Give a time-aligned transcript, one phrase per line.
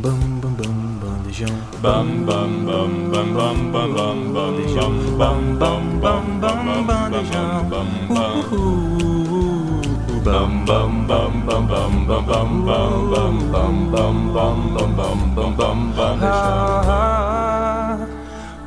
[0.00, 1.56] Bam bam bam bandejão.
[1.82, 4.92] Bam bam bam bam bam bam bam bandejão.
[5.18, 7.68] Bam bam bam bam bandejão.
[7.68, 7.88] Bam
[10.64, 12.94] bam bam bam bam bam bam bam bam
[13.50, 16.78] bam bam bam bam bam bam bandejão.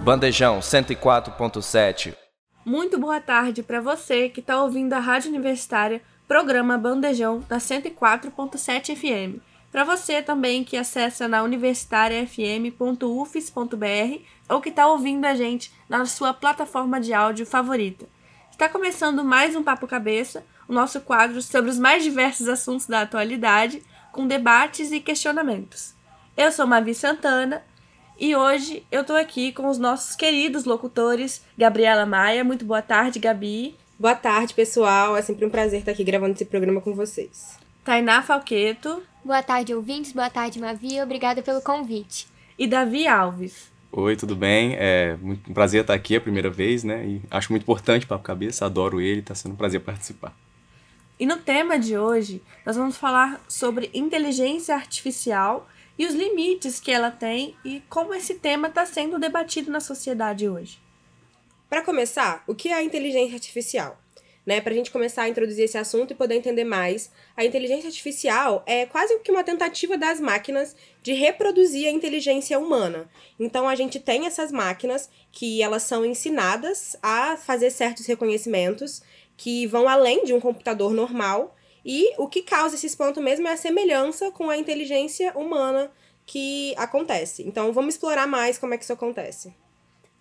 [0.04, 2.14] Bandejão 104.7.
[2.66, 8.96] Muito boa tarde para você que está ouvindo a Rádio Universitária, programa Bandejão da 104.7
[8.98, 9.51] FM.
[9.72, 16.34] Para você também que acessa na universitariafm.ufes.br ou que está ouvindo a gente na sua
[16.34, 18.06] plataforma de áudio favorita.
[18.52, 23.00] Está começando mais um Papo Cabeça, o nosso quadro sobre os mais diversos assuntos da
[23.02, 23.82] atualidade,
[24.12, 25.96] com debates e questionamentos.
[26.36, 27.64] Eu sou Mavi Santana
[28.20, 32.44] e hoje eu tô aqui com os nossos queridos locutores, Gabriela Maia.
[32.44, 33.78] Muito boa tarde, Gabi.
[33.98, 35.16] Boa tarde, pessoal.
[35.16, 37.58] É sempre um prazer estar aqui gravando esse programa com vocês.
[37.86, 39.02] Tainá Falqueto.
[39.24, 40.14] Boa tarde, ouvintes.
[40.14, 41.00] Boa tarde, Mavi.
[41.00, 42.28] Obrigada pelo convite.
[42.58, 43.72] E Davi Alves.
[43.92, 44.76] Oi, tudo bem?
[44.80, 47.06] É muito um prazer estar aqui a primeira vez, né?
[47.06, 50.36] E acho muito importante o Papo Cabeça, adoro ele, está sendo um prazer participar.
[51.20, 55.70] E no tema de hoje, nós vamos falar sobre inteligência artificial
[56.00, 60.50] e os limites que ela tem e como esse tema está sendo debatido na sociedade
[60.50, 60.80] hoje.
[61.70, 64.02] Para começar, o que é a inteligência artificial?
[64.44, 67.88] Né, para a gente começar a introduzir esse assunto e poder entender mais, a inteligência
[67.88, 73.08] artificial é quase que uma tentativa das máquinas de reproduzir a inteligência humana.
[73.40, 79.04] Então a gente tem essas máquinas que elas são ensinadas a fazer certos reconhecimentos
[79.38, 83.54] que vão além de um computador normal e o que causa esse espanto mesmo é
[83.54, 85.92] a semelhança com a inteligência humana
[86.26, 87.44] que acontece.
[87.44, 89.54] Então vamos explorar mais como é que isso acontece.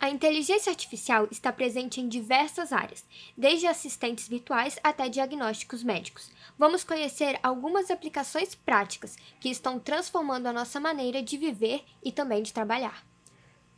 [0.01, 3.05] A inteligência artificial está presente em diversas áreas,
[3.37, 6.31] desde assistentes virtuais até diagnósticos médicos.
[6.59, 12.43] Vamos conhecer algumas aplicações práticas que estão transformando a nossa maneira de viver e também
[12.43, 13.05] de trabalhar.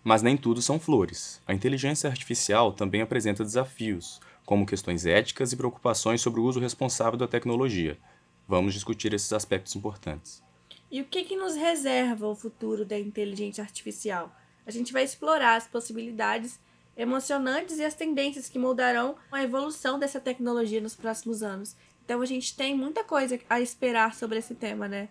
[0.05, 1.42] Mas nem tudo são flores.
[1.45, 7.18] A inteligência artificial também apresenta desafios, como questões éticas e preocupações sobre o uso responsável
[7.18, 7.98] da tecnologia.
[8.47, 10.41] Vamos discutir esses aspectos importantes.
[10.89, 14.33] E o que, que nos reserva o futuro da inteligência artificial?
[14.67, 16.58] A gente vai explorar as possibilidades
[16.96, 21.74] emocionantes e as tendências que moldarão a evolução dessa tecnologia nos próximos anos.
[22.05, 25.08] Então a gente tem muita coisa a esperar sobre esse tema, né?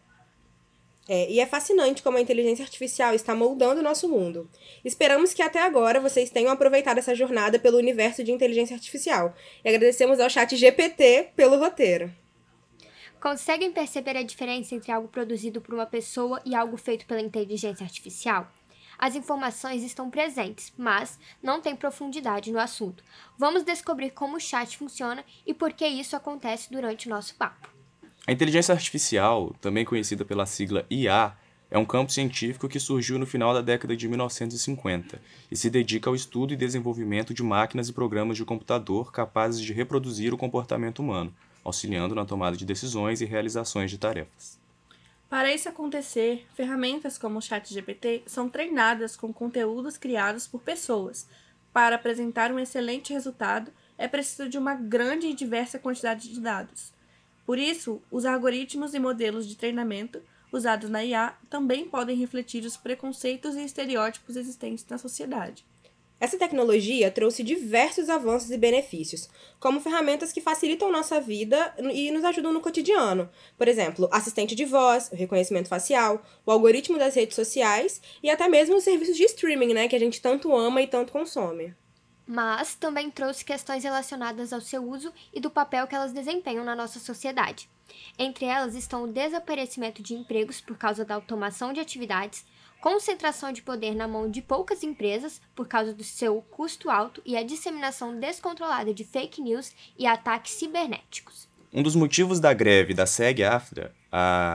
[1.09, 4.47] É, e é fascinante como a inteligência artificial está moldando o nosso mundo.
[4.85, 9.35] Esperamos que até agora vocês tenham aproveitado essa jornada pelo universo de inteligência artificial.
[9.66, 12.12] E agradecemos ao chat GPT pelo roteiro.
[13.19, 17.83] Conseguem perceber a diferença entre algo produzido por uma pessoa e algo feito pela inteligência
[17.83, 18.51] artificial?
[19.01, 23.03] As informações estão presentes, mas não tem profundidade no assunto.
[23.35, 27.67] Vamos descobrir como o chat funciona e por que isso acontece durante o nosso papo.
[28.28, 31.35] A inteligência artificial, também conhecida pela sigla IA,
[31.72, 35.19] é um campo científico que surgiu no final da década de 1950
[35.50, 39.73] e se dedica ao estudo e desenvolvimento de máquinas e programas de computador capazes de
[39.73, 41.33] reproduzir o comportamento humano,
[41.63, 44.61] auxiliando na tomada de decisões e realizações de tarefas.
[45.31, 51.25] Para isso acontecer, ferramentas como o ChatGPT são treinadas com conteúdos criados por pessoas.
[51.72, 56.92] Para apresentar um excelente resultado, é preciso de uma grande e diversa quantidade de dados.
[57.46, 60.22] Por isso, os algoritmos e modelos de treinamento
[60.52, 65.66] usados na IA também podem refletir os preconceitos e estereótipos existentes na sociedade.
[66.22, 69.28] Essa tecnologia trouxe diversos avanços e benefícios,
[69.59, 73.28] como ferramentas que facilitam nossa vida e nos ajudam no cotidiano.
[73.58, 78.76] Por exemplo, assistente de voz, reconhecimento facial, o algoritmo das redes sociais e até mesmo
[78.76, 81.74] os serviços de streaming, né, que a gente tanto ama e tanto consome.
[82.28, 86.76] Mas também trouxe questões relacionadas ao seu uso e do papel que elas desempenham na
[86.76, 87.68] nossa sociedade.
[88.18, 92.46] Entre elas estão o desaparecimento de empregos por causa da automação de atividades,
[92.81, 97.38] concentração de poder na mão de poucas empresas por causa do seu custo alto e
[97.38, 101.47] a disseminação descontrolada de fake news e ataques cibernéticos.
[101.72, 103.94] Um dos motivos da greve da SAG-AFTRA,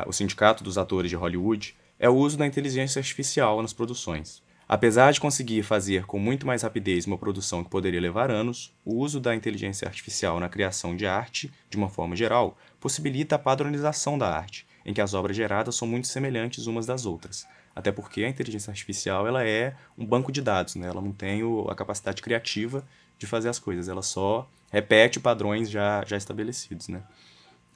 [0.06, 4.42] o Sindicato dos Atores de Hollywood, é o uso da inteligência artificial nas produções.
[4.68, 8.96] Apesar de conseguir fazer com muito mais rapidez uma produção que poderia levar anos, o
[8.96, 14.18] uso da inteligência artificial na criação de arte, de uma forma geral, possibilita a padronização
[14.18, 17.46] da arte, em que as obras geradas são muito semelhantes umas das outras,
[17.76, 20.88] até porque a inteligência artificial ela é um banco de dados, né?
[20.88, 22.82] ela não tem o, a capacidade criativa
[23.18, 26.88] de fazer as coisas, ela só repete padrões já, já estabelecidos.
[26.88, 27.02] Né?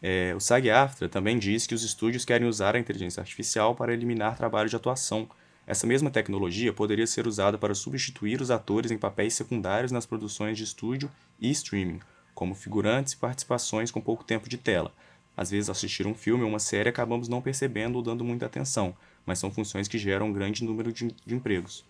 [0.03, 4.39] É, o SAG-AFTRA também diz que os estúdios querem usar a inteligência artificial para eliminar
[4.39, 5.29] trabalho de atuação.
[5.67, 10.57] Essa mesma tecnologia poderia ser usada para substituir os atores em papéis secundários nas produções
[10.57, 12.01] de estúdio e streaming,
[12.35, 14.93] como figurantes e participações com pouco tempo de tela,
[15.37, 18.97] Às vezes, assistir um filme ou uma série acabamos não percebendo ou dando muita atenção,
[19.25, 21.85] mas são funções que geram um grande número de, de empregos.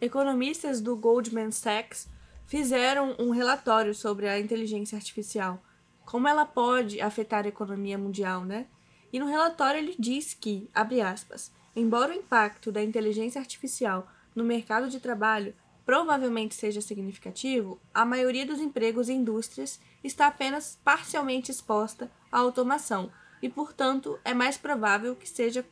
[0.00, 2.08] Economistas do Goldman Sachs
[2.46, 5.62] fizeram um relatório sobre a inteligência artificial,
[6.04, 8.66] como ela pode afetar a economia mundial, né?
[9.12, 14.44] E no relatório ele diz que, abre aspas, embora o impacto da inteligência artificial no
[14.44, 15.54] mercado de trabalho
[15.84, 23.10] provavelmente seja significativo, a maioria dos empregos e indústrias está apenas parcialmente exposta à automação
[23.40, 25.64] e, portanto, é mais provável que seja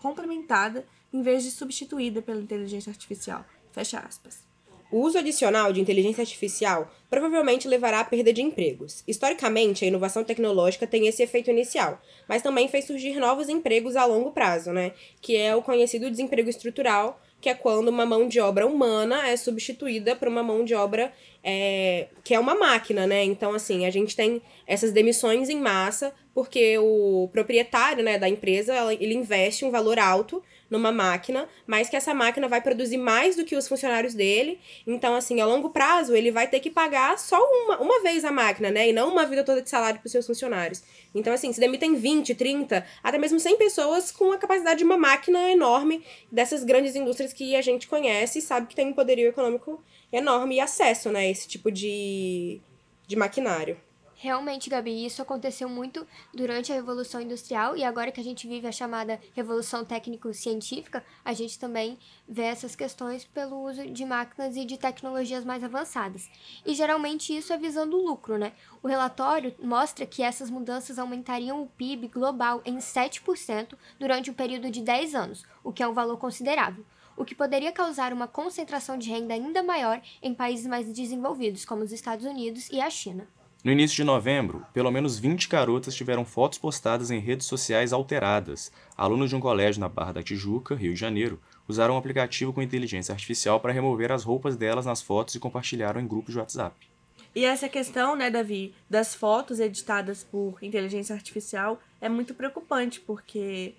[0.00, 3.44] complementada em vez de substituída pela inteligência artificial.
[3.72, 4.50] Fecha aspas.
[4.90, 9.04] O uso adicional de inteligência artificial provavelmente levará à perda de empregos.
[9.06, 14.04] Historicamente, a inovação tecnológica tem esse efeito inicial, mas também fez surgir novos empregos a
[14.04, 14.92] longo prazo, né?
[15.20, 19.36] Que é o conhecido desemprego estrutural, que é quando uma mão de obra humana é
[19.36, 23.24] substituída por uma mão de obra é, que é uma máquina, né?
[23.24, 28.92] Então, assim, a gente tem essas demissões em massa porque o proprietário né, da empresa
[28.94, 33.44] ele investe um valor alto numa máquina, mas que essa máquina vai produzir mais do
[33.44, 34.60] que os funcionários dele.
[34.86, 38.30] Então, assim, a longo prazo, ele vai ter que pagar só uma, uma vez a
[38.30, 38.88] máquina, né?
[38.88, 40.82] E não uma vida toda de salário para os seus funcionários.
[41.14, 44.96] Então, assim, se demitem 20, 30, até mesmo 100 pessoas com a capacidade de uma
[44.96, 49.28] máquina enorme dessas grandes indústrias que a gente conhece e sabe que tem um poderio
[49.28, 49.82] econômico
[50.12, 52.60] enorme e acesso, né, esse tipo de,
[53.06, 53.76] de maquinário.
[54.22, 58.66] Realmente, Gabi, isso aconteceu muito durante a Revolução Industrial e agora que a gente vive
[58.66, 64.66] a chamada Revolução Técnico-Científica, a gente também vê essas questões pelo uso de máquinas e
[64.66, 66.28] de tecnologias mais avançadas.
[66.66, 68.52] E geralmente isso é visando o lucro, né?
[68.82, 74.70] O relatório mostra que essas mudanças aumentariam o PIB global em 7% durante um período
[74.70, 76.84] de 10 anos, o que é um valor considerável
[77.16, 81.82] o que poderia causar uma concentração de renda ainda maior em países mais desenvolvidos, como
[81.82, 83.28] os Estados Unidos e a China.
[83.62, 88.72] No início de novembro, pelo menos 20 garotas tiveram fotos postadas em redes sociais alteradas.
[88.96, 92.62] Alunos de um colégio na Barra da Tijuca, Rio de Janeiro, usaram um aplicativo com
[92.62, 96.88] inteligência artificial para remover as roupas delas nas fotos e compartilharam em grupos de WhatsApp.
[97.34, 103.74] E essa questão, né, Davi, das fotos editadas por inteligência artificial é muito preocupante, porque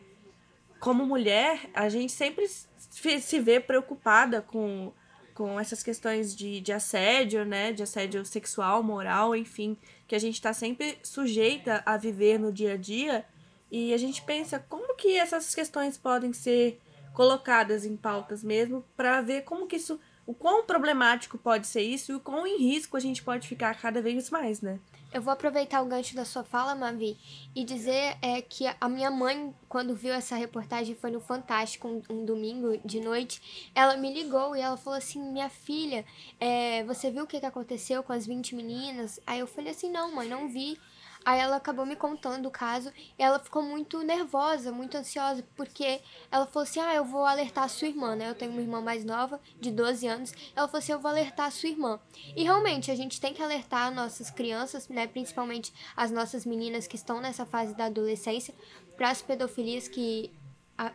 [0.79, 4.93] como mulher, a gente sempre se vê preocupada com
[5.31, 7.71] com essas questões de, de assédio, né?
[7.71, 12.73] De assédio sexual, moral, enfim, que a gente está sempre sujeita a viver no dia
[12.73, 13.25] a dia.
[13.71, 16.79] E a gente pensa como que essas questões podem ser
[17.13, 22.11] colocadas em pautas mesmo para ver como que isso, o quão problemático pode ser isso
[22.11, 24.79] e o quão em risco a gente pode ficar cada vez mais, né?
[25.13, 27.17] Eu vou aproveitar o gancho da sua fala, Mavi,
[27.53, 32.01] e dizer é, que a minha mãe, quando viu essa reportagem, foi no Fantástico, um,
[32.09, 36.05] um domingo de noite, ela me ligou e ela falou assim, minha filha,
[36.39, 39.19] é, você viu o que, que aconteceu com as 20 meninas?
[39.27, 40.79] Aí eu falei assim, não, mãe, não vi.
[41.23, 46.01] Aí ela acabou me contando o caso e ela ficou muito nervosa, muito ansiosa, porque
[46.31, 48.29] ela falou assim: Ah, eu vou alertar a sua irmã, né?
[48.29, 50.33] Eu tenho uma irmã mais nova, de 12 anos.
[50.55, 51.99] Ela falou assim: Eu vou alertar a sua irmã.
[52.35, 55.05] E realmente, a gente tem que alertar nossas crianças, né?
[55.05, 58.53] Principalmente as nossas meninas que estão nessa fase da adolescência,
[58.97, 60.31] para as pedofilias que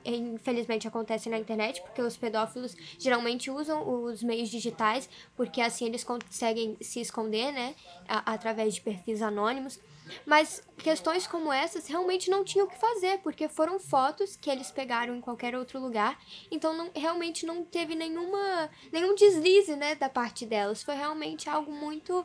[0.05, 6.05] infelizmente acontece na internet, porque os pedófilos geralmente usam os meios digitais, porque assim eles
[6.05, 7.75] conseguem se esconder, né,
[8.09, 9.79] através de perfis anônimos.
[10.25, 14.71] Mas questões como essas realmente não tinham o que fazer, porque foram fotos que eles
[14.71, 16.17] pegaram em qualquer outro lugar,
[16.51, 20.83] então não, realmente não teve nenhuma nenhum deslize, né, da parte delas.
[20.83, 22.25] Foi realmente algo muito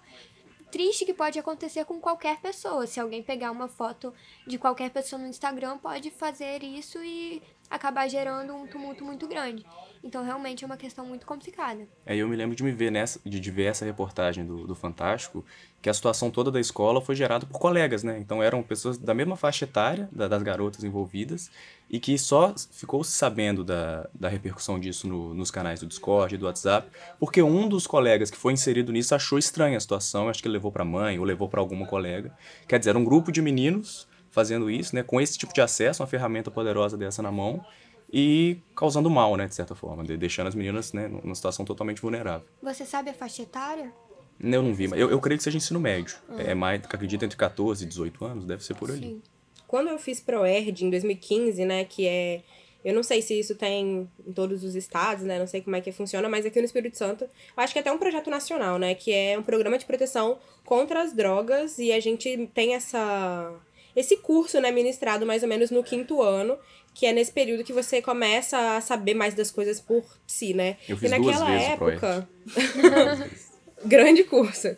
[0.71, 2.87] triste que pode acontecer com qualquer pessoa.
[2.87, 4.13] Se alguém pegar uma foto
[4.47, 9.65] de qualquer pessoa no Instagram, pode fazer isso e acabar gerando um tumulto muito grande.
[10.03, 11.87] Então, realmente é uma questão muito complicada.
[12.05, 15.45] É, eu me lembro de me ver nessa, de, ver essa reportagem do, do Fantástico,
[15.79, 18.17] que a situação toda da escola foi gerada por colegas, né?
[18.19, 21.51] Então eram pessoas da mesma faixa etária da, das garotas envolvidas
[21.89, 26.45] e que só ficou sabendo da, da repercussão disso no, nos canais do Discord, do
[26.47, 30.49] WhatsApp, porque um dos colegas que foi inserido nisso achou estranha a situação, acho que
[30.49, 32.35] levou para a mãe ou levou para alguma colega.
[32.67, 36.01] Quer dizer, era um grupo de meninos fazendo isso, né, com esse tipo de acesso,
[36.01, 37.63] uma ferramenta poderosa dessa na mão,
[38.11, 42.47] e causando mal, né, de certa forma, deixando as meninas né, numa situação totalmente vulnerável.
[42.61, 43.93] Você sabe a faixa etária?
[44.39, 46.17] Eu não vi, mas eu, eu creio que seja ensino médio.
[46.27, 46.39] Uhum.
[46.39, 49.01] É mais, acredito, entre 14 e 18 anos, deve ser por ali.
[49.01, 49.21] Sim.
[49.67, 52.41] Quando eu fiz ProErd em 2015, né, que é...
[52.83, 55.37] Eu não sei se isso tem em todos os estados, né?
[55.37, 57.81] Não sei como é que funciona, mas aqui no Espírito Santo, eu acho que é
[57.81, 58.95] até um projeto nacional, né?
[58.95, 63.53] Que é um programa de proteção contra as drogas e a gente tem essa
[63.95, 66.57] esse curso, né, ministrado mais ou menos no quinto ano,
[66.93, 70.77] que é nesse período que você começa a saber mais das coisas por si, né?
[70.87, 72.29] Eu fiz e naquela época.
[73.85, 74.75] grande curso.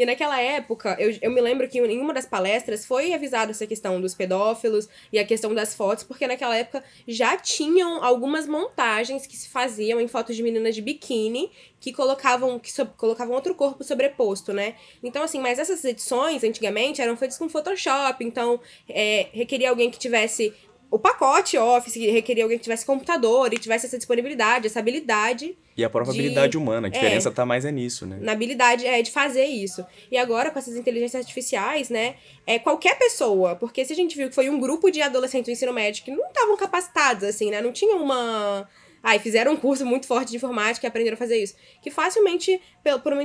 [0.00, 3.66] E naquela época, eu, eu me lembro que em uma das palestras foi avisada essa
[3.66, 9.26] questão dos pedófilos e a questão das fotos, porque naquela época já tinham algumas montagens
[9.26, 13.54] que se faziam em fotos de meninas de biquíni que colocavam que so, colocavam outro
[13.54, 14.74] corpo sobreposto, né?
[15.02, 19.98] Então, assim, mas essas edições, antigamente, eram feitas com Photoshop, então é, requeria alguém que
[19.98, 20.54] tivesse
[20.90, 25.56] o pacote Office, que requeria alguém que tivesse computador e tivesse essa disponibilidade, essa habilidade.
[25.76, 27.32] E a própria de- habilidade humana, a diferença é.
[27.32, 28.18] tá mais é nisso, né?
[28.20, 29.86] Na habilidade é, de fazer isso.
[30.10, 32.16] E agora, com essas inteligências artificiais, né?
[32.44, 33.54] É qualquer pessoa.
[33.54, 36.10] Porque se a gente viu que foi um grupo de adolescentes do ensino médio que
[36.10, 37.62] não estavam capacitados, assim, né?
[37.62, 38.68] Não tinham uma.
[39.02, 41.54] Ai, fizeram um curso muito forte de informática e aprenderam a fazer isso.
[41.80, 42.60] Que facilmente,
[43.02, 43.22] por uma.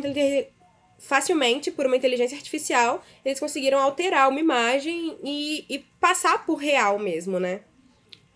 [0.98, 6.98] Facilmente, por uma inteligência artificial, eles conseguiram alterar uma imagem e, e passar por real
[6.98, 7.62] mesmo, né?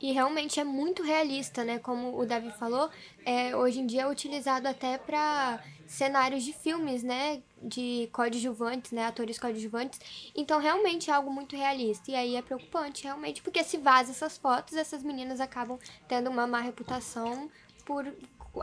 [0.02, 1.78] E realmente é muito realista, né?
[1.78, 2.90] Como o Davi falou,
[3.26, 7.42] é, hoje em dia é utilizado até para cenários de filmes, né?
[7.62, 9.06] De coadjuvantes, né?
[9.06, 10.00] Atores coadjuvantes.
[10.34, 12.12] Então, realmente é algo muito realista.
[12.12, 16.48] E aí é preocupante, realmente, porque se vaza essas fotos, essas meninas acabam tendo uma
[16.48, 17.52] má reputação
[17.86, 18.06] por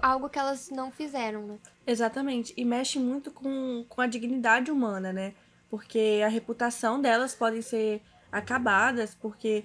[0.02, 1.58] algo que elas não fizeram, né?
[1.86, 2.52] Exatamente.
[2.56, 5.34] E mexe muito com, com a dignidade humana, né?
[5.68, 9.64] Porque a reputação delas podem ser acabadas, porque,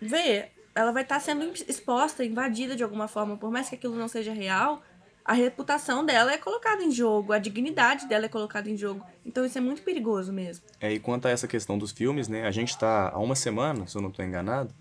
[0.00, 4.08] vê, ela vai estar sendo exposta, invadida de alguma forma, por mais que aquilo não
[4.08, 4.82] seja real,
[5.24, 9.04] a reputação dela é colocada em jogo, a dignidade dela é colocada em jogo.
[9.24, 10.66] Então isso é muito perigoso mesmo.
[10.78, 12.46] É, e quanto a essa questão dos filmes, né?
[12.46, 14.74] A gente tá há uma semana, se eu não estou enganado,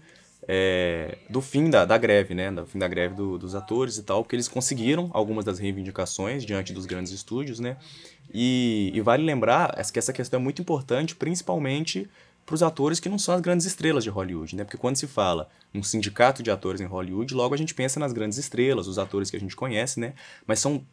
[0.47, 2.51] é, do fim da, da greve, né?
[2.51, 6.45] Do fim da greve do- dos atores e tal, porque eles conseguiram algumas das reivindicações
[6.45, 7.77] diante dos grandes estúdios, né?
[8.33, 12.09] E, e vale lembrar que essa questão é muito importante, principalmente
[12.45, 14.63] para os atores que não são as grandes estrelas de Hollywood, né?
[14.65, 18.11] Porque quando se fala um sindicato de atores em Hollywood, logo a gente pensa nas
[18.11, 20.13] grandes estrelas, os atores que a gente conhece, né?
[20.45, 20.85] Mas são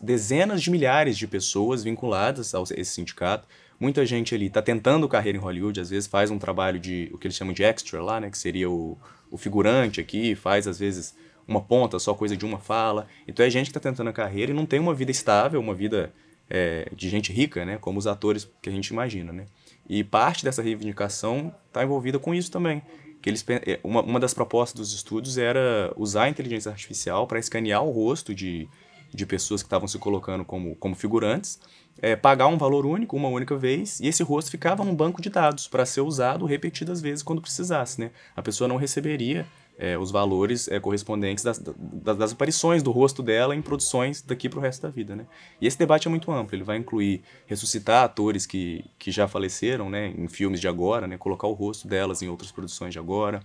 [0.00, 3.46] dezenas de milhares de pessoas vinculadas a esse sindicato.
[3.78, 7.18] Muita gente ali está tentando carreira em Hollywood, às vezes faz um trabalho de o
[7.18, 8.30] que eles chamam de extra lá, né?
[8.30, 8.98] Que seria o,
[9.30, 11.14] o figurante aqui, faz às vezes
[11.46, 13.06] uma ponta, só coisa de uma fala.
[13.28, 15.74] Então é gente que está tentando a carreira e não tem uma vida estável, uma
[15.74, 16.12] vida
[16.48, 17.76] é, de gente rica, né?
[17.78, 19.46] Como os atores que a gente imagina, né?
[19.88, 22.82] E parte dessa reivindicação está envolvida com isso também.
[23.20, 27.38] Que eles, é, uma, uma das propostas dos estudos era usar a inteligência artificial para
[27.38, 28.68] escanear o rosto de,
[29.12, 31.58] de pessoas que estavam se colocando como, como figurantes,
[32.02, 35.30] é, pagar um valor único, uma única vez, e esse rosto ficava num banco de
[35.30, 38.00] dados para ser usado repetidas vezes quando precisasse.
[38.00, 38.10] Né?
[38.36, 39.46] A pessoa não receberia
[39.78, 44.48] é, os valores é, correspondentes das, da- das aparições do rosto dela em produções daqui
[44.48, 45.16] para o resto da vida.
[45.16, 45.26] Né?
[45.60, 49.88] E esse debate é muito amplo, ele vai incluir ressuscitar atores que, que já faleceram
[49.88, 53.42] né, em filmes de agora, né, colocar o rosto delas em outras produções de agora.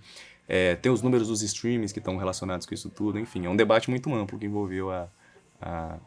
[0.48, 3.56] É, tem os números dos streamings que estão relacionados com isso tudo, enfim, é um
[3.56, 5.08] debate muito amplo que envolveu a,
[5.62, 5.98] a,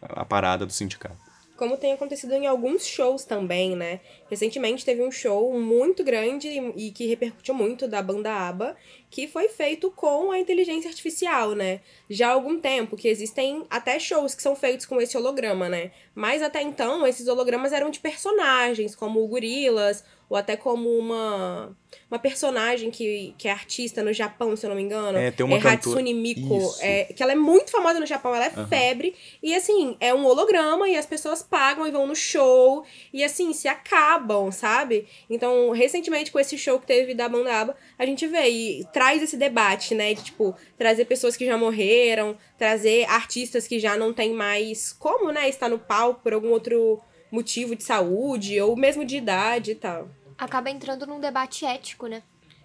[0.00, 1.18] a parada do sindicato.
[1.56, 4.00] como tem acontecido em alguns shows também, né?
[4.30, 8.76] Recentemente teve um show muito grande e que repercutiu muito da banda ABBA,
[9.10, 11.80] que foi feito com a inteligência artificial, né?
[12.08, 15.90] Já há algum tempo que existem até shows que são feitos com esse holograma, né?
[16.14, 21.76] Mas até então esses hologramas eram de personagens, como o Gorilas, ou até como uma
[22.08, 25.18] uma personagem que, que é artista no Japão, se eu não me engano.
[25.18, 26.78] É, tem uma é cantora- Hatsune Miku, Isso.
[26.80, 29.14] é, que ela é muito famosa no Japão, ela é febre.
[29.42, 32.84] E assim, é um holograma e as pessoas pagam e vão no show.
[33.12, 35.06] E assim, se acabam, sabe?
[35.28, 39.22] Então, recentemente, com esse show que teve da banda ABBA, a gente vê e traz
[39.22, 40.14] esse debate, né?
[40.14, 45.30] De, tipo, trazer pessoas que já morreram, trazer artistas que já não tem mais como,
[45.30, 46.98] né, estar no palco por algum outro
[47.30, 50.08] motivo de saúde ou mesmo de idade e tal.
[50.38, 52.22] Acaba entrando num debate ético, né?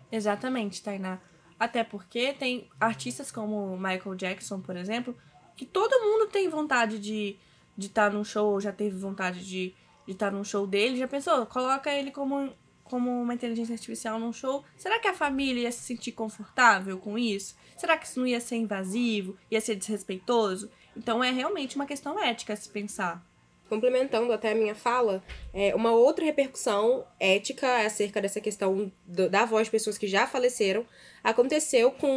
[0.10, 1.20] Exatamente, Tainá.
[1.60, 5.14] Até porque tem artistas como Michael Jackson, por exemplo,
[5.58, 7.38] que todo mundo tem vontade de
[7.78, 9.76] estar de tá num show, já teve vontade de
[10.08, 10.96] estar num show dele.
[10.96, 11.46] Já pensou?
[11.46, 12.54] Coloca ele como,
[12.86, 14.64] como uma inteligência artificial num show.
[14.78, 17.56] Será que a família ia se sentir confortável com isso?
[17.76, 19.36] Será que isso não ia ser invasivo?
[19.52, 20.70] Ia ser desrespeitoso?
[20.96, 23.26] Então é realmente uma questão ética se pensar.
[23.68, 29.44] Complementando até a minha fala, é, uma outra repercussão ética acerca dessa questão do- da
[29.46, 30.86] voz de pessoas que já faleceram
[31.24, 32.08] aconteceu com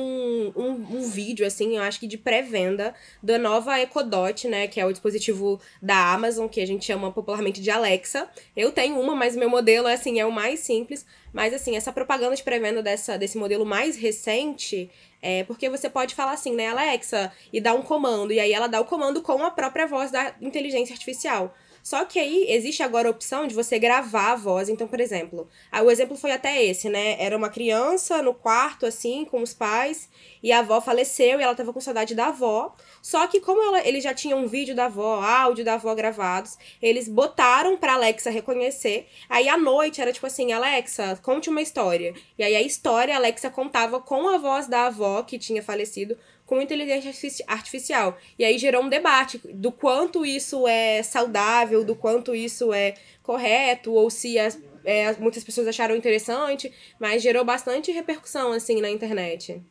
[0.55, 4.79] um, um vídeo, assim, eu acho que de pré-venda da nova Echo Dot, né, que
[4.79, 8.29] é o dispositivo da Amazon, que a gente chama popularmente de Alexa.
[8.55, 11.07] Eu tenho uma, mas meu modelo, assim, é o mais simples.
[11.39, 14.91] Mas, assim, essa propaganda de pré-venda desse modelo mais recente
[15.23, 18.67] é porque você pode falar assim, né, Alexa, e dar um comando, e aí ela
[18.67, 21.55] dá o comando com a própria voz da inteligência artificial.
[21.83, 24.69] Só que aí existe agora a opção de você gravar a voz.
[24.69, 27.17] Então, por exemplo, ah, o exemplo foi até esse, né?
[27.19, 30.09] Era uma criança no quarto, assim, com os pais,
[30.43, 32.75] e a avó faleceu e ela tava com saudade da avó.
[33.03, 36.59] Só que, como ela, ele já tinha um vídeo da avó, áudio da avó gravados,
[36.81, 39.07] eles botaram pra Alexa reconhecer.
[39.29, 42.15] Aí à noite era tipo assim: Alexa, conte uma história.
[42.39, 46.17] E aí a história a Alexa contava com a voz da avó que tinha falecido
[46.49, 48.19] com inteligência artificial.
[48.39, 53.93] E aí gerou um debate do quanto isso é saudável, do quanto isso é correto,
[53.93, 59.63] ou se as, é, muitas pessoas acharam interessante, mas gerou bastante repercussão, assim, na internet.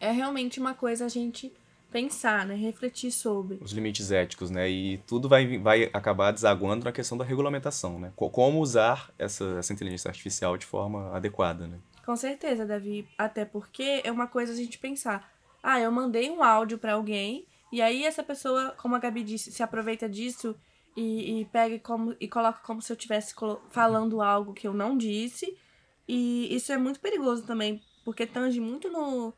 [0.00, 1.52] É realmente uma coisa a gente
[1.92, 2.54] pensar, né?
[2.54, 3.58] Refletir sobre.
[3.60, 4.70] Os limites éticos, né?
[4.70, 8.10] E tudo vai, vai acabar desaguando na questão da regulamentação, né?
[8.16, 11.76] Como usar essa, essa inteligência artificial de forma adequada, né?
[12.06, 13.06] Com certeza, Davi.
[13.18, 15.35] Até porque é uma coisa a gente pensar
[15.66, 19.50] ah, eu mandei um áudio para alguém e aí essa pessoa, como a Gabi disse,
[19.50, 20.54] se aproveita disso
[20.96, 23.34] e, e pega como, e coloca como se eu estivesse
[23.70, 25.58] falando algo que eu não disse.
[26.06, 29.34] E isso é muito perigoso também, porque tange muito no,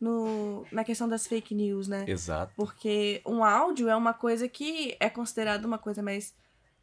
[0.00, 2.04] no, na questão das fake news, né?
[2.08, 2.52] Exato.
[2.56, 6.34] Porque um áudio é uma coisa que é considerada uma coisa mais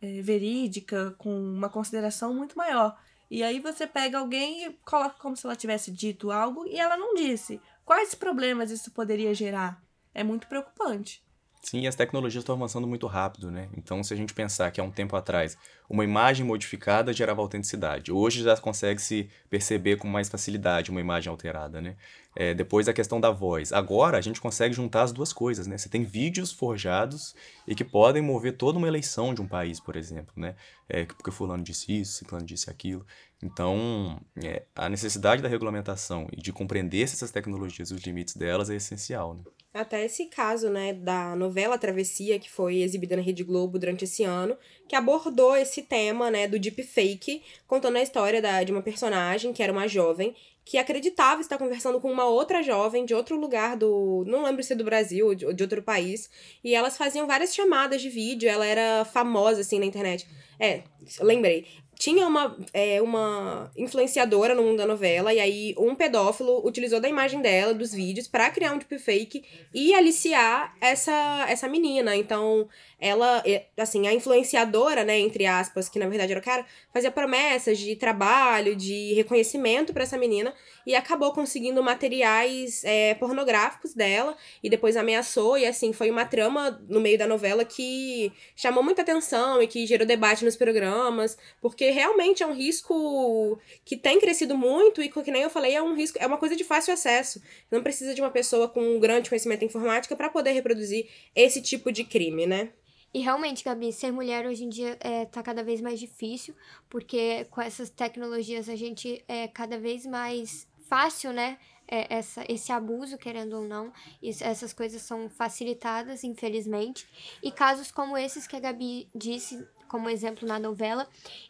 [0.02, 2.98] é, verídica, com uma consideração muito maior.
[3.30, 6.96] E aí você pega alguém e coloca como se ela tivesse dito algo e ela
[6.96, 7.60] não disse.
[7.88, 9.82] Quais problemas isso poderia gerar?
[10.14, 11.26] É muito preocupante.
[11.70, 13.68] Sim, as tecnologias estão avançando muito rápido, né?
[13.76, 15.58] Então, se a gente pensar que há um tempo atrás
[15.90, 21.30] uma imagem modificada gerava autenticidade, hoje já consegue se perceber com mais facilidade uma imagem
[21.30, 21.98] alterada, né?
[22.34, 23.74] É, depois a questão da voz.
[23.74, 25.78] Agora a gente consegue juntar as duas coisas, né?
[25.78, 27.36] Você tem vídeos forjados
[27.68, 30.56] e que podem mover toda uma eleição de um país, por exemplo, né?
[30.88, 33.06] É, porque fulano disse isso, fulano disse aquilo.
[33.44, 38.70] Então, é, a necessidade da regulamentação e de compreender essas tecnologias e os limites delas
[38.70, 39.34] é essencial.
[39.34, 39.42] Né?
[39.78, 44.24] Até esse caso, né, da novela Travessia, que foi exibida na Rede Globo durante esse
[44.24, 44.58] ano,
[44.88, 49.62] que abordou esse tema, né, do deepfake, contando a história da, de uma personagem que
[49.62, 54.26] era uma jovem que acreditava estar conversando com uma outra jovem de outro lugar do.
[54.28, 56.30] Não lembro se é do Brasil ou de, de outro país.
[56.62, 60.28] E elas faziam várias chamadas de vídeo, ela era famosa, assim, na internet.
[60.60, 60.82] É,
[61.22, 61.66] lembrei
[61.98, 67.10] tinha uma, é, uma influenciadora no mundo da novela, e aí um pedófilo utilizou da
[67.10, 72.16] imagem dela, dos vídeos, para criar um deepfake e aliciar essa, essa menina.
[72.16, 73.44] Então, ela,
[73.76, 77.96] assim, a influenciadora, né, entre aspas, que na verdade era o cara, fazia promessas de
[77.96, 80.54] trabalho, de reconhecimento para essa menina
[80.86, 85.58] e acabou conseguindo materiais é, pornográficos dela e depois ameaçou.
[85.58, 89.86] E assim, foi uma trama no meio da novela que chamou muita atenção e que
[89.86, 95.32] gerou debate nos programas, porque realmente é um risco que tem crescido muito e, que
[95.32, 97.42] nem eu falei, é um risco, é uma coisa de fácil acesso.
[97.70, 101.62] Não precisa de uma pessoa com um grande conhecimento em informática para poder reproduzir esse
[101.62, 102.70] tipo de crime, né?
[103.14, 106.54] E realmente, Gabi, ser mulher hoje em dia é, tá cada vez mais difícil,
[106.90, 111.58] porque com essas tecnologias a gente é cada vez mais fácil, né?
[111.90, 117.08] É, essa, esse abuso, querendo ou não, isso, essas coisas são facilitadas, infelizmente.
[117.42, 121.08] E casos como esses que a Gabi disse, como exemplo na novela,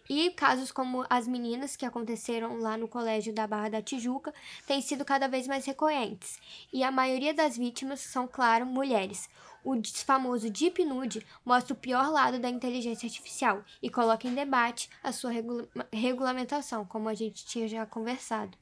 [0.10, 4.34] e casos como as meninas que aconteceram lá no colégio da Barra da Tijuca
[4.66, 6.40] têm sido cada vez mais recorrentes.
[6.72, 9.28] E a maioria das vítimas são, claro, mulheres
[9.68, 14.90] o famoso Deep Nude mostra o pior lado da inteligência artificial e coloca em debate
[15.04, 18.58] a sua regula regulamentação, como a gente tinha já conversado.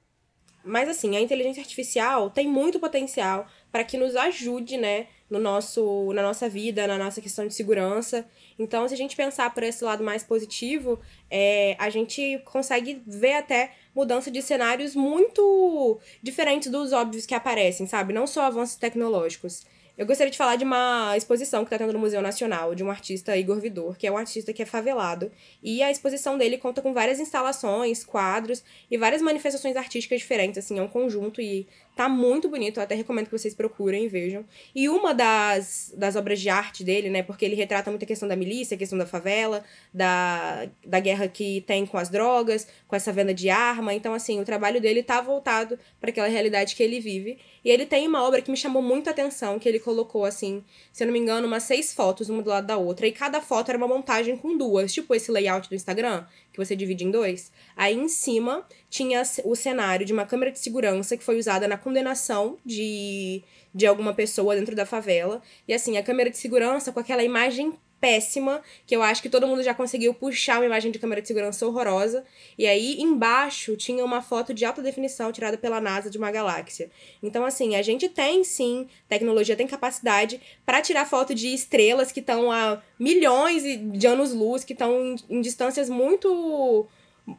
[0.65, 6.11] Mas assim, a inteligência artificial tem muito potencial para que nos ajude, né, no nosso,
[6.13, 8.25] na nossa vida, na nossa questão de segurança.
[8.57, 10.99] Então, se a gente pensar por esse lado mais positivo,
[11.29, 17.85] é, a gente consegue ver até mudança de cenários muito diferentes dos óbvios que aparecem,
[17.85, 18.13] sabe?
[18.13, 19.65] Não só avanços tecnológicos.
[19.97, 22.91] Eu gostaria de falar de uma exposição que está tendo no Museu Nacional, de um
[22.91, 25.31] artista, Igor Vidor, que é um artista que é favelado.
[25.63, 30.79] E a exposição dele conta com várias instalações, quadros e várias manifestações artísticas diferentes, assim,
[30.79, 34.43] é um conjunto e Tá muito bonito, eu até recomendo que vocês procurem e vejam.
[34.75, 38.35] E uma das, das obras de arte dele, né, porque ele retrata muita questão da
[38.35, 43.33] milícia, questão da favela, da, da guerra que tem com as drogas, com essa venda
[43.33, 43.93] de arma.
[43.93, 47.37] Então, assim, o trabalho dele tá voltado para aquela realidade que ele vive.
[47.65, 50.63] E ele tem uma obra que me chamou muito a atenção, que ele colocou, assim,
[50.93, 53.07] se eu não me engano, umas seis fotos, uma do lado da outra.
[53.07, 56.75] E cada foto era uma montagem com duas, tipo esse layout do Instagram, que você
[56.75, 57.51] divide em dois.
[57.75, 61.75] Aí em cima tinha o cenário de uma câmera de segurança que foi usada na
[61.75, 63.41] condenação de,
[63.73, 65.41] de alguma pessoa dentro da favela.
[65.67, 69.47] E assim, a câmera de segurança com aquela imagem péssima, que eu acho que todo
[69.47, 72.23] mundo já conseguiu puxar uma imagem de câmera de segurança horrorosa.
[72.57, 76.89] E aí, embaixo, tinha uma foto de alta definição tirada pela NASA de uma galáxia.
[77.21, 82.19] Então, assim, a gente tem sim tecnologia, tem capacidade para tirar foto de estrelas que
[82.19, 86.87] estão a milhões de anos-luz, que estão em, em distâncias muito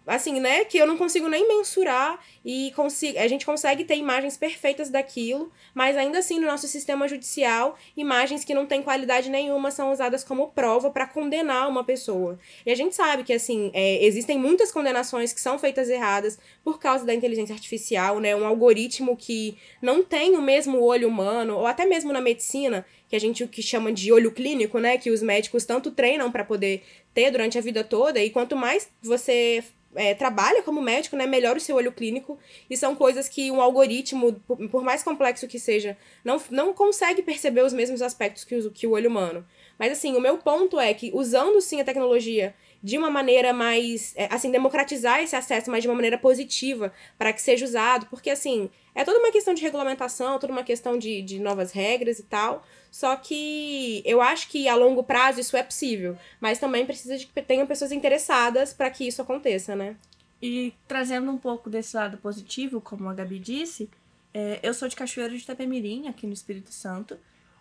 [0.07, 4.37] assim, né, que eu não consigo nem mensurar e consigo, a gente consegue ter imagens
[4.37, 9.71] perfeitas daquilo, mas ainda assim no nosso sistema judicial, imagens que não têm qualidade nenhuma
[9.71, 12.39] são usadas como prova para condenar uma pessoa.
[12.65, 16.79] E a gente sabe que assim, é, existem muitas condenações que são feitas erradas por
[16.79, 21.67] causa da inteligência artificial, né, um algoritmo que não tem o mesmo olho humano, ou
[21.67, 25.11] até mesmo na medicina, que a gente o que chama de olho clínico, né, que
[25.11, 26.83] os médicos tanto treinam para poder
[27.15, 29.63] ter durante a vida toda, e quanto mais você
[29.97, 32.39] é, trabalha como médico, né, melhora o seu olho clínico.
[32.69, 34.33] E são coisas que um algoritmo,
[34.71, 38.87] por mais complexo que seja, não, não consegue perceber os mesmos aspectos que o, que
[38.87, 39.47] o olho humano.
[39.79, 44.13] Mas assim, o meu ponto é que usando sim a tecnologia de uma maneira mais,
[44.17, 48.31] é, assim, democratizar esse acesso, mas de uma maneira positiva, para que seja usado, porque
[48.31, 52.23] assim, é toda uma questão de regulamentação, toda uma questão de, de novas regras e
[52.23, 52.65] tal.
[52.91, 57.27] Só que eu acho que a longo prazo isso é possível, mas também precisa de
[57.27, 59.97] que tenham pessoas interessadas para que isso aconteça, né?
[60.41, 63.91] E trazendo um pouco desse lado positivo, como a Gabi disse,
[64.33, 67.19] é, eu sou de Cachoeiro de Itapemirim, aqui no Espírito Santo,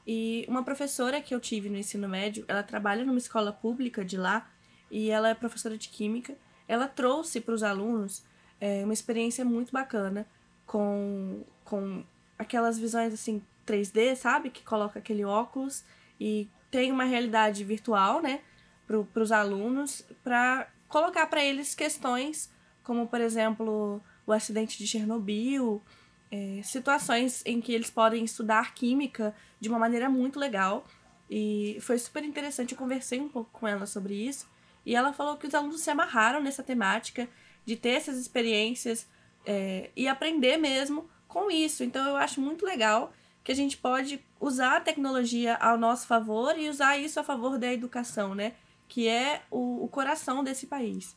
[0.08, 4.18] e uma professora que eu tive no ensino médio, ela trabalha numa escola pública de
[4.18, 4.50] lá,
[4.90, 6.36] e ela é professora de Química.
[6.68, 8.24] Ela trouxe para os alunos
[8.60, 10.28] é, uma experiência muito bacana
[10.66, 12.04] com, com
[12.38, 14.50] aquelas visões assim 3D, sabe?
[14.50, 15.84] Que coloca aquele óculos
[16.20, 18.42] e tem uma realidade virtual, né?
[18.88, 22.50] Para os alunos, para colocar para eles questões
[22.84, 25.82] como, por exemplo, o acidente de Chernobyl,
[26.32, 30.86] é, situações em que eles podem estudar química de uma maneira muito legal.
[31.30, 34.48] E foi super interessante, eu conversei um pouco com ela sobre isso.
[34.86, 37.28] E ela falou que os alunos se amarraram nessa temática,
[37.66, 39.08] de ter essas experiências
[39.46, 41.84] é, e aprender mesmo com isso.
[41.84, 43.12] Então eu acho muito legal
[43.44, 47.58] que a gente pode usar a tecnologia ao nosso favor e usar isso a favor
[47.58, 48.54] da educação, né?
[48.88, 51.16] Que é o, o coração desse país.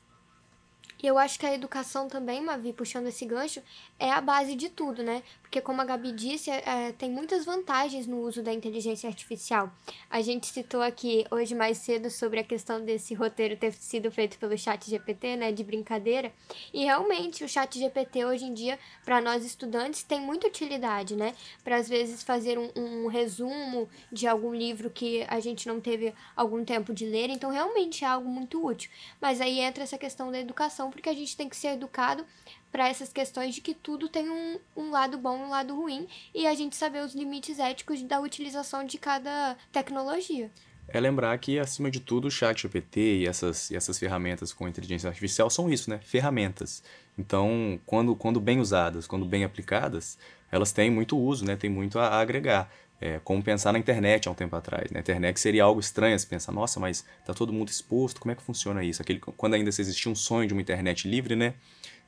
[1.02, 3.62] E eu acho que a educação também, Mavi, puxando esse gancho,
[3.98, 5.22] é a base de tudo, né?
[5.48, 9.72] Porque, como a Gabi disse, é, tem muitas vantagens no uso da inteligência artificial.
[10.10, 14.38] A gente citou aqui hoje mais cedo sobre a questão desse roteiro ter sido feito
[14.38, 15.50] pelo Chat GPT, né?
[15.50, 16.30] De brincadeira.
[16.70, 21.34] E realmente, o Chat GPT hoje em dia, para nós estudantes, tem muita utilidade, né?
[21.64, 26.12] Para às vezes fazer um, um resumo de algum livro que a gente não teve
[26.36, 27.30] algum tempo de ler.
[27.30, 28.90] Então, realmente é algo muito útil.
[29.18, 32.26] Mas aí entra essa questão da educação porque a gente tem que ser educado
[32.70, 36.06] para essas questões de que tudo tem um, um lado bom e um lado ruim,
[36.34, 40.50] e a gente saber os limites éticos da utilização de cada tecnologia.
[40.90, 44.66] É lembrar que, acima de tudo, o chat GPT e essas, e essas ferramentas com
[44.66, 46.00] inteligência artificial são isso, né?
[46.02, 46.82] Ferramentas.
[47.18, 50.16] Então, quando, quando bem usadas, quando bem aplicadas,
[50.50, 51.56] elas têm muito uso, né?
[51.56, 52.70] Tem muito a, a agregar.
[53.00, 54.90] É, como pensar na internet há um tempo atrás.
[54.90, 55.00] Na né?
[55.00, 58.42] internet seria algo estranho, você pensa, nossa, mas tá todo mundo exposto, como é que
[58.42, 59.00] funciona isso?
[59.00, 61.54] Aquele, quando ainda existia um sonho de uma internet livre, né?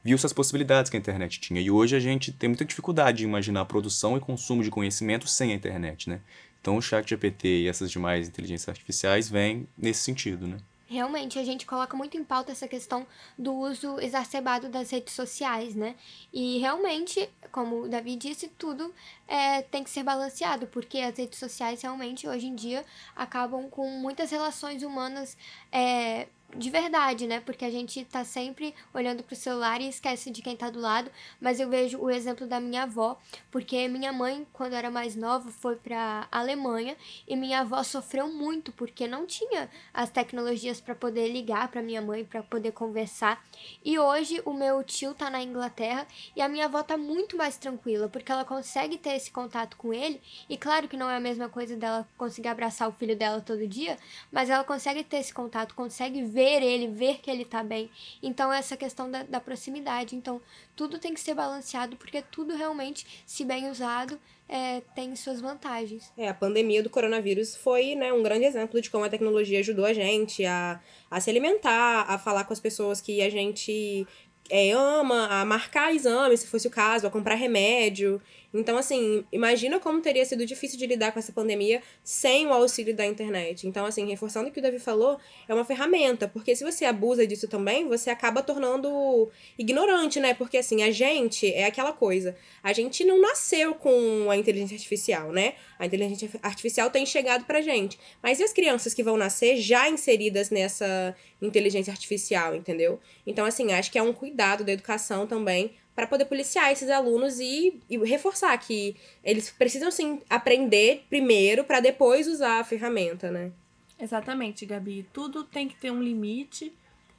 [0.02, 1.60] Viu-se as possibilidades que a internet tinha.
[1.60, 5.28] E hoje a gente tem muita dificuldade de imaginar a produção e consumo de conhecimento
[5.28, 6.20] sem a internet, né?
[6.60, 10.58] Então o chat GPT e essas demais inteligências artificiais vêm nesse sentido, né?
[10.90, 13.06] Realmente, a gente coloca muito em pauta essa questão
[13.38, 15.94] do uso exacerbado das redes sociais, né?
[16.32, 18.92] E realmente, como o Davi disse, tudo
[19.28, 22.84] é, tem que ser balanceado, porque as redes sociais realmente, hoje em dia,
[23.14, 25.36] acabam com muitas relações humanas
[25.70, 27.40] é, de verdade, né?
[27.40, 31.10] Porque a gente tá sempre olhando pro celular e esquece de quem tá do lado.
[31.40, 33.18] Mas eu vejo o exemplo da minha avó,
[33.50, 38.72] porque minha mãe, quando era mais nova, foi pra Alemanha e minha avó sofreu muito
[38.72, 43.44] porque não tinha as tecnologias para poder ligar para minha mãe, para poder conversar.
[43.84, 47.56] E hoje o meu tio tá na Inglaterra e a minha avó tá muito mais
[47.56, 50.20] tranquila, porque ela consegue ter esse contato com ele.
[50.48, 53.66] E claro que não é a mesma coisa dela conseguir abraçar o filho dela todo
[53.66, 53.96] dia,
[54.32, 57.90] mas ela consegue ter esse contato, consegue ver ver ele, ver que ele tá bem.
[58.22, 60.16] Então, essa questão da, da proximidade.
[60.16, 60.40] Então,
[60.74, 66.10] tudo tem que ser balanceado, porque tudo realmente, se bem usado, é, tem suas vantagens.
[66.16, 69.84] É, a pandemia do coronavírus foi né, um grande exemplo de como a tecnologia ajudou
[69.84, 74.06] a gente a, a se alimentar, a falar com as pessoas que a gente
[74.48, 78.20] é, ama, a marcar exame, se fosse o caso, a comprar remédio.
[78.52, 82.94] Então, assim, imagina como teria sido difícil de lidar com essa pandemia sem o auxílio
[82.94, 83.66] da internet.
[83.66, 87.26] Então, assim, reforçando o que o Davi falou, é uma ferramenta, porque se você abusa
[87.26, 90.34] disso também, você acaba tornando ignorante, né?
[90.34, 92.36] Porque, assim, a gente é aquela coisa.
[92.62, 95.54] A gente não nasceu com a inteligência artificial, né?
[95.78, 97.98] A inteligência artificial tem chegado pra gente.
[98.22, 103.00] Mas e as crianças que vão nascer já inseridas nessa inteligência artificial, entendeu?
[103.26, 107.40] Então, assim, acho que é um cuidado da educação também para poder policiar esses alunos
[107.40, 113.52] e, e, reforçar que eles precisam sim aprender primeiro para depois usar a ferramenta, né?
[113.98, 115.06] Exatamente, Gabi.
[115.12, 116.72] Tudo tem que ter um limite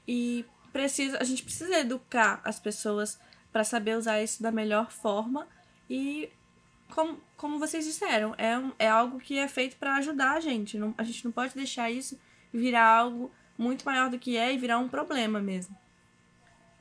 [0.08, 3.20] e precisa, a gente precisa educar as pessoas
[3.52, 5.48] para saber usar isso da melhor forma
[5.90, 6.30] e
[6.90, 10.78] como, como vocês disseram, é, é algo que é feito para ajudar a gente.
[10.78, 12.20] Não, a gente não pode deixar isso
[12.54, 15.76] virar algo muito maior do que é e virar um problema mesmo.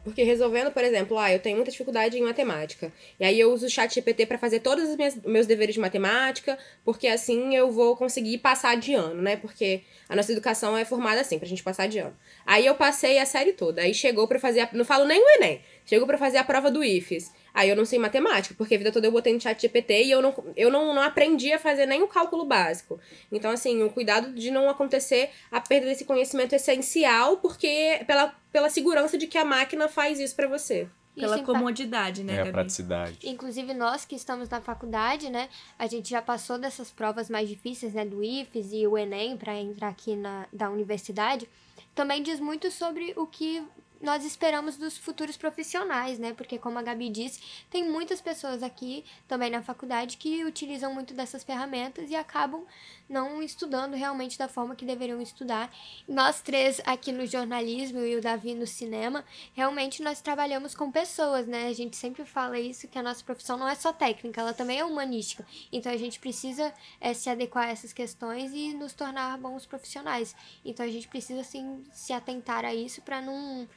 [0.03, 2.91] Porque resolvendo, por exemplo, ah, eu tenho muita dificuldade em matemática.
[3.19, 5.81] E aí eu uso o chat GPT para fazer todos os meus, meus deveres de
[5.81, 9.37] matemática, porque assim eu vou conseguir passar de ano, né?
[9.37, 12.17] Porque a nossa educação é formada assim, pra gente passar de ano.
[12.47, 13.83] Aí eu passei a série toda.
[13.83, 16.71] Aí chegou para fazer, a, não falo nem o ENEM, chegou para fazer a prova
[16.71, 17.31] do IFES.
[17.53, 20.11] Aí eu não sei matemática, porque a vida toda eu botei no chat GPT e
[20.11, 22.99] eu não, eu não, não aprendi a fazer nem o cálculo básico.
[23.31, 28.69] Então, assim, o cuidado de não acontecer a perda desse conhecimento essencial, porque pela, pela
[28.71, 30.89] segurança de que a máquina faz isso para você.
[31.13, 32.53] Pela Isso comodidade, né, É a Gabi?
[32.53, 33.19] praticidade.
[33.25, 37.93] Inclusive nós que estamos na faculdade, né, a gente já passou dessas provas mais difíceis,
[37.95, 41.49] né, do IFES e o ENEM para entrar aqui na da universidade,
[41.97, 43.63] também diz muito sobre o que
[44.01, 46.33] nós esperamos dos futuros profissionais, né?
[46.33, 51.13] Porque como a Gabi disse, tem muitas pessoas aqui também na faculdade que utilizam muito
[51.13, 52.65] dessas ferramentas e acabam
[53.09, 55.71] não estudando realmente da forma que deveriam estudar.
[56.09, 61.47] Nós três aqui no jornalismo e o Davi no cinema, realmente nós trabalhamos com pessoas,
[61.47, 61.67] né?
[61.67, 64.79] A gente sempre fala isso, que a nossa profissão não é só técnica, ela também
[64.79, 65.47] é humanística.
[65.73, 70.35] Então a gente precisa é, se adequar a essas questões e nos tornar bons profissionais.
[70.65, 73.69] Então a gente precisa, sim, se atentar a isso para não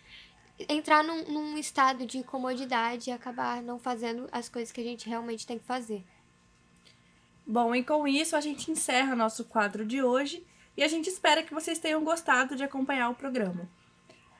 [0.60, 5.10] entrar num, num estado de comodidade e acabar não fazendo as coisas que a gente
[5.10, 6.04] realmente tem que fazer.
[7.46, 10.46] Bom, e com isso a gente encerra nosso quadro de hoje
[10.78, 13.68] e a gente espera que vocês tenham gostado de acompanhar o programa.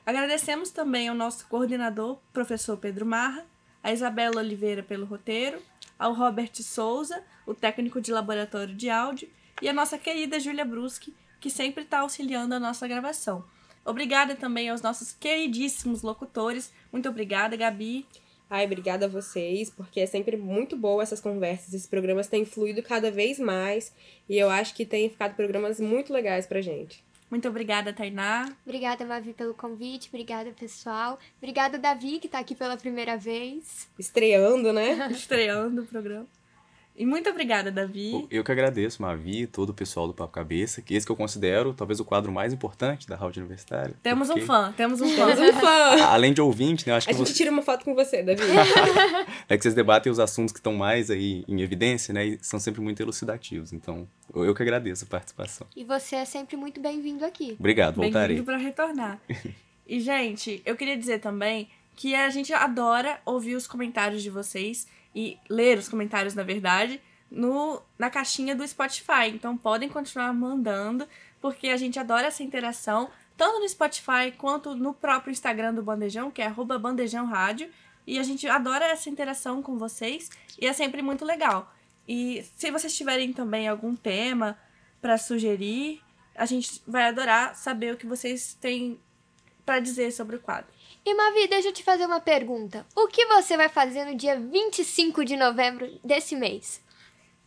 [0.06, 3.46] Agradecemos também ao nosso coordenador, professor Pedro Marra,
[3.82, 5.60] a Isabela Oliveira pelo roteiro,
[5.98, 9.30] ao Robert Souza, o técnico de laboratório de áudio,
[9.62, 13.44] e a nossa querida Júlia Bruschi, que sempre está auxiliando a nossa gravação.
[13.84, 16.72] Obrigada também aos nossos queridíssimos locutores.
[16.90, 18.06] Muito obrigada, Gabi.
[18.48, 21.74] Ai, obrigada a vocês, porque é sempre muito boa essas conversas.
[21.74, 23.92] Esses programas têm fluído cada vez mais
[24.28, 27.04] e eu acho que têm ficado programas muito legais pra gente.
[27.30, 28.54] Muito obrigada, Tainá.
[28.64, 30.08] Obrigada, Mavi, pelo convite.
[30.08, 31.18] Obrigada, pessoal.
[31.38, 33.88] Obrigada, Davi, que tá aqui pela primeira vez.
[33.98, 35.08] Estreando, né?
[35.10, 36.26] Estreando o programa.
[36.96, 38.24] E muito obrigada, Davi.
[38.30, 41.16] Eu que agradeço, Mavi, e todo o pessoal do Papo Cabeça, que esse que eu
[41.16, 43.96] considero talvez o quadro mais importante da Rádio Universitária.
[44.00, 45.26] Temos um porque, fã, temos um fã.
[45.34, 46.04] Temos um fã.
[46.04, 48.22] Além de ouvinte, né, eu acho A que gente você, tira uma foto com você,
[48.22, 48.42] Davi.
[49.48, 52.60] é que vocês debatem os assuntos que estão mais aí em evidência, né, e são
[52.60, 53.72] sempre muito elucidativos.
[53.72, 55.66] Então, eu eu que agradeço a participação.
[55.74, 57.56] E você é sempre muito bem-vindo aqui.
[57.58, 58.36] Obrigado, voltarei.
[58.36, 59.20] Bem-vindo para retornar.
[59.84, 64.86] e, gente, eu queria dizer também que a gente adora ouvir os comentários de vocês
[65.14, 67.00] e ler os comentários, na verdade,
[67.30, 69.28] no, na caixinha do Spotify.
[69.32, 71.06] Então podem continuar mandando,
[71.40, 76.30] porque a gente adora essa interação, tanto no Spotify quanto no próprio Instagram do Bandejão,
[76.30, 77.70] que é arroba Bandejão Rádio.
[78.06, 81.72] E a gente adora essa interação com vocês e é sempre muito legal.
[82.06, 84.58] E se vocês tiverem também algum tema
[85.00, 86.02] para sugerir,
[86.34, 89.00] a gente vai adorar saber o que vocês têm
[89.64, 90.70] para dizer sobre o quadro.
[91.06, 92.86] E Mavi, deixa eu te fazer uma pergunta.
[92.96, 96.82] O que você vai fazer no dia 25 de novembro desse mês?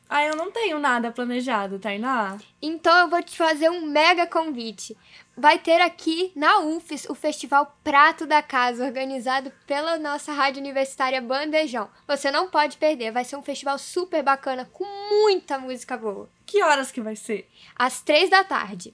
[0.07, 2.37] Ah, eu não tenho nada planejado, Tainá.
[2.61, 4.95] Então eu vou te fazer um mega convite.
[5.35, 11.19] Vai ter aqui na UFES o Festival Prato da Casa, organizado pela nossa rádio universitária
[11.19, 11.89] Bandejão.
[12.07, 16.29] Você não pode perder, vai ser um festival super bacana, com muita música boa.
[16.45, 17.49] Que horas que vai ser?
[17.75, 18.93] Às três da tarde.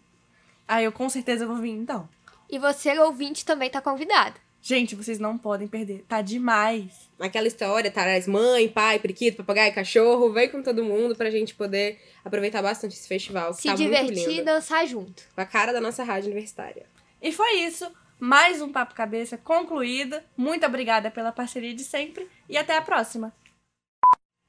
[0.65, 2.07] Ah, eu com certeza vou vir então.
[2.49, 4.39] E você, ouvinte, também tá convidado.
[4.65, 6.05] Gente, vocês não podem perder.
[6.07, 7.09] Tá demais.
[7.19, 11.99] Aquela história, traz mãe, pai, periquito, papagaio, cachorro, vem com todo mundo pra gente poder
[12.23, 13.53] aproveitar bastante esse festival.
[13.53, 15.21] Que Se tá divertir muito e dançar junto.
[15.35, 16.85] Com a cara da nossa rádio universitária.
[17.21, 17.91] E foi isso.
[18.17, 20.17] Mais um Papo Cabeça concluído.
[20.37, 23.35] Muito obrigada pela parceria de sempre e até a próxima.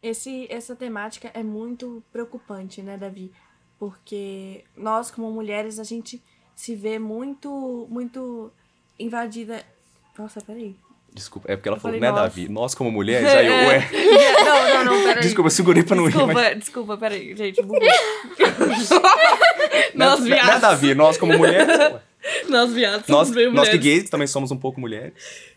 [0.01, 3.33] Esse, essa temática é muito preocupante, né, Davi?
[3.81, 6.23] Porque nós, como mulheres, a gente
[6.55, 8.53] se vê muito, muito
[8.97, 9.74] invadida.
[10.19, 10.75] Nossa, peraí.
[11.13, 12.23] Desculpa, é porque ela Eu falou, falei, né, nós.
[12.23, 12.49] Davi?
[12.49, 13.89] Nós como mulheres, aí eu, ué.
[14.45, 15.23] Não, não, não, peraí.
[15.23, 16.27] Desculpa, eu segurei pra não rir, mas...
[16.27, 17.79] Desculpa, desculpa, peraí, gente, bugou.
[19.95, 20.95] nós Né, né, viados, Davi?
[20.95, 22.01] Nós como mulheres, ué.
[22.49, 23.99] nós viados, nós, somos bem nós que mulheres.
[24.01, 25.13] gays também somos um pouco mulheres.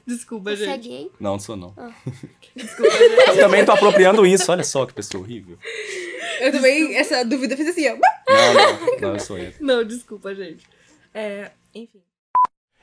[0.05, 0.89] Desculpa, Você é gente.
[0.89, 1.11] gay?
[1.19, 1.73] Não, não sou não.
[2.55, 3.29] Desculpa, gente.
[3.29, 5.57] Eu também tô apropriando isso, olha só que pessoa horrível.
[6.39, 7.97] Eu também, essa dúvida, eu fiz assim, ó.
[8.29, 9.55] Não, não, não, eu sou ele.
[9.59, 10.63] Não, desculpa, gente.
[11.13, 11.99] É, enfim.